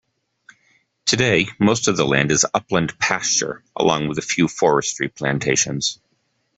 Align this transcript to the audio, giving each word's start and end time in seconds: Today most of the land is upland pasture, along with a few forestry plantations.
Today 1.05 1.45
most 1.59 1.87
of 1.87 1.95
the 1.95 2.07
land 2.07 2.31
is 2.31 2.43
upland 2.55 2.97
pasture, 2.97 3.63
along 3.75 4.07
with 4.07 4.17
a 4.17 4.23
few 4.23 4.47
forestry 4.47 5.09
plantations. 5.09 5.99